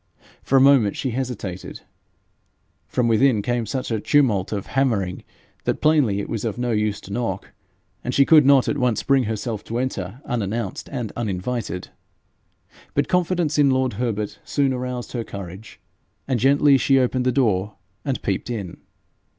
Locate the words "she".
0.97-1.11, 8.11-8.25, 16.79-16.97